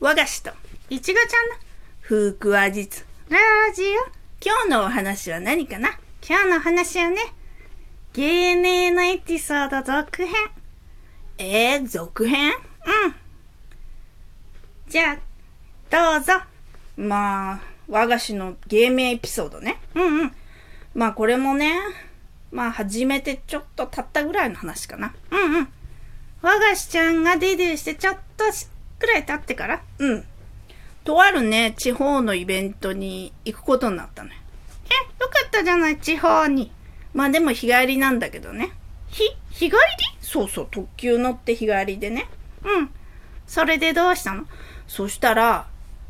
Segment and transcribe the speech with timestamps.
[0.00, 0.50] 和菓子と
[0.90, 1.54] いちごちゃんの
[2.02, 3.38] 風クア実ラ
[3.72, 3.86] ジオ。
[4.44, 5.90] 今日のお話は何かな
[6.28, 7.18] 今日のお話はね、
[8.12, 10.34] 芸名のエピソード続編。
[11.38, 12.50] えー、続編？
[12.50, 13.14] うん。
[14.88, 15.18] じゃあ、
[15.90, 16.32] どうぞ。
[16.96, 19.80] まあ、和菓子の芸名エピソードね。
[19.94, 20.32] うんうん。
[20.94, 21.72] まあこれもね、
[22.50, 25.14] まあ始めてちょっと経ったぐらいの話かな。
[25.30, 25.68] うんうん。
[26.42, 28.44] 和菓子ちゃんがデビューしてちょっと
[29.04, 30.24] くらい経ってからうん。
[31.04, 34.36] とあるね、地方のイベントに行くことになったのよ。
[34.86, 36.72] え、よかったじゃない、地方に。
[37.12, 38.72] まあでも日帰りなんだけどね。
[39.08, 39.76] ひ、日帰り？
[40.22, 42.26] そうそう、特急乗って日帰りでね。
[42.64, 42.90] うん。
[43.46, 44.46] それでどうしたの？
[44.88, 45.66] そしたら、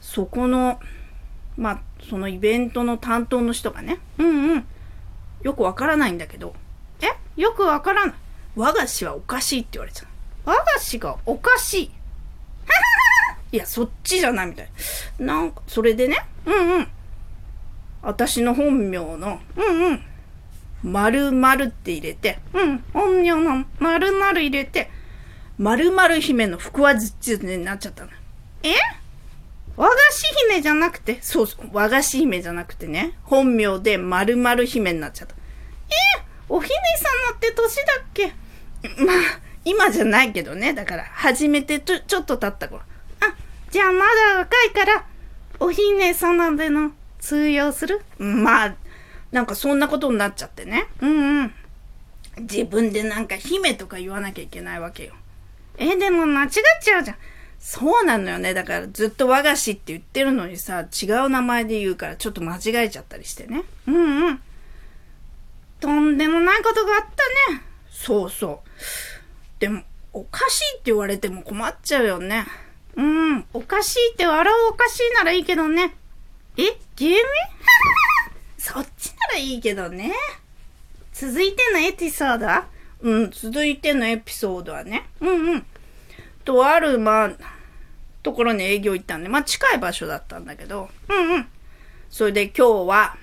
[0.00, 0.78] そこの、
[1.56, 4.66] まあ、そのイベントの担当の人がね、うんうん。
[5.42, 6.54] よくわからないんだけど、
[7.00, 7.06] え、
[7.40, 8.14] よくわからない。
[8.54, 10.08] 和菓子はおかしいって言われちゃう。
[10.44, 11.90] 和菓子がおかしい。
[13.56, 14.68] いや、そっちじゃないみたい。
[15.18, 16.88] なんか、それでね、うんうん。
[18.02, 20.02] 私の本名の、うんうん。
[20.82, 22.84] 〇〇って入れて、うん。
[22.92, 24.90] 本名の〇〇入れて、
[25.58, 28.10] 〇〇姫の腹話術になっちゃったの。
[28.62, 28.74] え？
[29.74, 35.34] 和菓子姫じゃなくて、そうそう、和菓子姫じゃなくてね、本名で〇〇姫になっちゃった。
[35.34, 35.38] え？
[36.48, 36.68] お姫
[37.30, 38.26] 様って年だっけ？
[39.02, 39.16] まあ、
[39.64, 42.82] 今じゃないけどね、だから、初めてちょちょっと経った頃。
[43.76, 45.06] あ、じゃあまだ若いから、
[45.60, 48.00] お姫様での通用する？
[48.18, 48.74] まあ、
[49.32, 50.86] なんかそんなことになっちゃってね。
[51.00, 51.54] うんうん。
[52.40, 55.14] 自分でなんか姫とか言わなきゃいけないわけよ。
[55.78, 56.50] え、でも間違っ
[56.82, 57.16] ちゃうじゃん。
[57.58, 58.54] そうなのよね。
[58.54, 63.64] だからずっと和菓子って言ってるのにさ、違う名前で言うからちょっと間違えちゃったりしてね。
[63.86, 64.40] うんうん。
[65.80, 67.62] とんでもないことがあったね。
[67.90, 69.60] そうそう。
[69.60, 69.82] でも、
[70.12, 72.46] おかしいって言われても困っちゃうよね。
[72.96, 75.94] うん、おかしいって笑うおかしいならいいけどね。
[76.56, 76.62] え、
[76.96, 77.18] 芸名
[78.58, 80.14] そっちならいいけどね。
[81.12, 82.66] 続いてのエピソードは？
[83.02, 85.66] うん、続いてのエピソードはね、うんうん。
[86.44, 87.32] とある、まあ、
[88.22, 91.48] ところに営業行ったんで、まあ近い場所だったんだけど、うんうん。
[92.10, 93.16] それで今日は、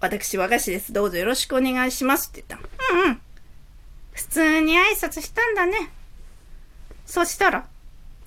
[0.00, 0.92] 私和菓子です。
[0.92, 2.94] どうぞよろしくお願いしますって言った。
[2.94, 3.20] うんうん。
[4.12, 5.90] 普通に挨拶したんだね。
[7.04, 7.66] そしたら、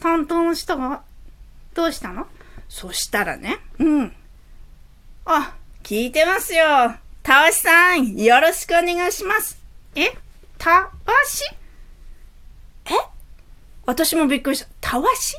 [0.01, 1.03] 担当の人が、
[1.73, 2.28] どうしたの？
[2.67, 4.13] そしたらね、うん。
[5.25, 6.66] あ、聞いてますよ。
[7.23, 9.61] たわしさん、よろしくお願いします。
[9.95, 10.11] え？
[10.57, 10.91] たわ
[11.25, 11.44] し？
[12.85, 12.90] え？
[13.85, 14.67] 私もびっくりした。
[14.81, 15.38] たわし？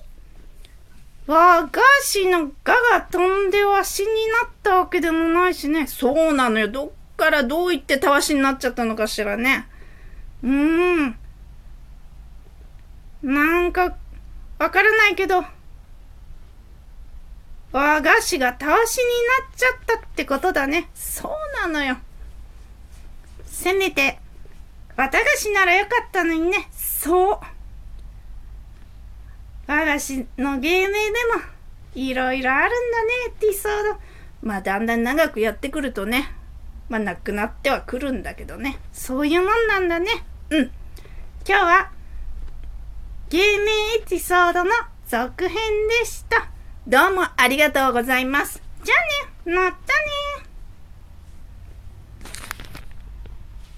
[1.26, 4.06] 和菓子のがが飛んでわしに
[4.42, 5.86] なったわけでもないしね。
[5.86, 6.68] そうなのよ。
[6.68, 9.66] どっからどう言ってたわしになっちゃったのかしらね。
[10.42, 11.18] うーん。
[13.22, 13.96] なんか、
[14.62, 15.44] わからないけど、
[17.72, 19.04] 和菓子がたわしに
[19.42, 20.88] なっちゃったってことだね。
[20.94, 21.96] そうなのよ。
[23.44, 24.20] せめて、
[24.96, 26.68] 綿菓子ならよかったのにね。
[26.70, 27.40] そう。
[29.66, 31.42] 和菓子の芸名でも、
[31.96, 34.00] いろいろあるんだね、エピソード。
[34.42, 36.32] まあだんだん長くやってくるとね、
[36.88, 38.78] まあなくなってはくるんだけどね。
[38.92, 40.24] そういうもんなんだね。
[40.50, 40.70] うん。
[41.48, 41.91] 今日は、
[43.32, 43.46] ゲーム
[43.96, 44.70] エピソードの
[45.06, 45.56] 続編
[45.88, 46.50] でした。
[46.86, 48.62] どうもありがとうございます。
[48.84, 48.94] じゃ
[49.46, 50.21] あね、またね